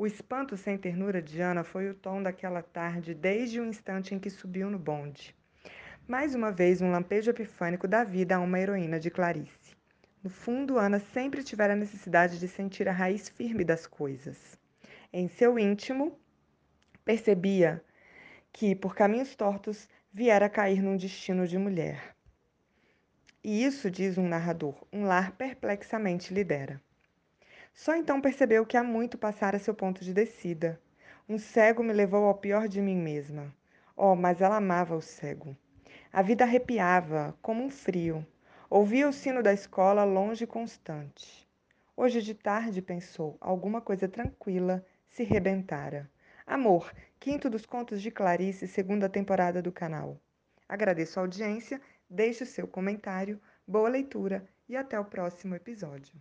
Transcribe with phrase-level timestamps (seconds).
[0.00, 4.18] O espanto sem ternura de Ana foi o tom daquela tarde desde o instante em
[4.20, 5.34] que subiu no bonde.
[6.06, 9.76] Mais uma vez, um lampejo epifânico da vida a uma heroína de Clarice.
[10.22, 14.56] No fundo, Ana sempre tivera a necessidade de sentir a raiz firme das coisas.
[15.12, 16.16] Em seu íntimo,
[17.04, 17.82] percebia
[18.52, 22.14] que, por caminhos tortos, viera a cair num destino de mulher.
[23.42, 26.80] E isso, diz um narrador, um lar perplexamente lhe dera.
[27.78, 30.80] Só então percebeu que há muito passara seu ponto de descida.
[31.28, 33.54] Um cego me levou ao pior de mim mesma.
[33.96, 35.56] Oh, mas ela amava o cego.
[36.12, 38.26] A vida arrepiava, como um frio.
[38.68, 41.48] Ouvia o sino da escola longe e constante.
[41.96, 46.10] Hoje de tarde, pensou, alguma coisa tranquila se rebentara.
[46.44, 50.20] Amor, quinto dos contos de Clarice, segunda temporada do canal.
[50.68, 56.18] Agradeço a audiência, deixe o seu comentário, boa leitura e até o próximo episódio.